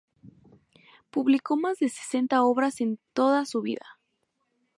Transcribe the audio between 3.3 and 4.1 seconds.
su vida.